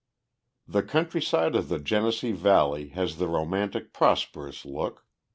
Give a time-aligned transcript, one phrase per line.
[0.67, 5.05] The countryside of the Genesee valley has the romantic prosperous look.